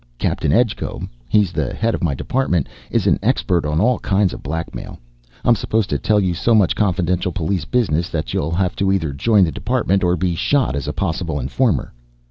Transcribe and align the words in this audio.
"Captain 0.17 0.51
Edgecombe 0.51 1.07
he's 1.29 1.51
the 1.51 1.75
head 1.75 1.93
of 1.93 2.01
my 2.03 2.15
department 2.15 2.67
is 2.89 3.05
an 3.05 3.19
expert 3.21 3.67
on 3.67 3.79
all 3.79 3.99
kinds 3.99 4.33
of 4.33 4.41
blackmail. 4.41 4.97
I'm 5.45 5.53
supposed 5.53 5.91
to 5.91 5.99
tell 5.99 6.19
you 6.19 6.33
so 6.33 6.55
much 6.55 6.75
confidential 6.75 7.31
police 7.31 7.65
business 7.65 8.09
that 8.09 8.33
you'll 8.33 8.49
have 8.55 8.75
to 8.77 8.91
either 8.91 9.13
join 9.13 9.43
the 9.43 9.51
department 9.51 10.03
or 10.03 10.15
be 10.15 10.33
shot 10.33 10.75
as 10.75 10.87
a 10.87 10.91
possible 10.93 11.39
informer." 11.39 11.93